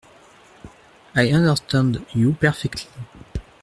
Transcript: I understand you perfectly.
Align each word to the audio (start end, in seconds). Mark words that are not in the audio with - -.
I 1.15 1.27
understand 1.31 2.03
you 2.15 2.33
perfectly. 2.33 2.89